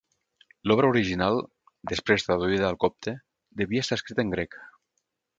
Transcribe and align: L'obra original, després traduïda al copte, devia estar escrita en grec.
L'obra 0.69 0.87
original, 0.93 1.35
després 1.91 2.25
traduïda 2.27 2.65
al 2.69 2.77
copte, 2.85 3.13
devia 3.61 3.83
estar 3.87 3.99
escrita 4.01 4.25
en 4.25 4.33
grec. 4.37 4.57